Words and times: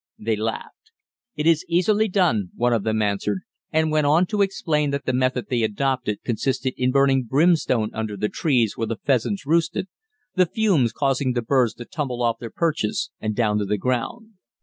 They 0.17 0.35
laughed. 0.35 0.89
"It 1.35 1.45
is 1.45 1.63
easily 1.69 2.07
done," 2.07 2.49
one 2.55 2.73
of 2.73 2.81
them 2.83 3.03
answered, 3.03 3.41
and 3.71 3.91
went 3.91 4.07
on 4.07 4.25
to 4.33 4.41
explain 4.41 4.89
that 4.89 5.05
the 5.05 5.13
method 5.13 5.45
they 5.47 5.61
adopted 5.61 6.23
consisted 6.23 6.73
in 6.75 6.89
burning 6.89 7.25
brimstone 7.25 7.91
under 7.93 8.17
the 8.17 8.27
trees 8.27 8.75
where 8.75 8.87
the 8.87 8.97
pheasants 9.05 9.45
roosted, 9.45 9.85
the 10.33 10.47
fumes 10.47 10.91
causing 10.91 11.33
the 11.33 11.43
birds 11.43 11.75
to 11.75 11.85
tumble 11.85 12.23
off 12.23 12.39
their 12.39 12.49
perches 12.49 13.11
and 13.19 13.35
down 13.35 13.59
to 13.59 13.65
the 13.65 13.77
ground. 13.77 14.29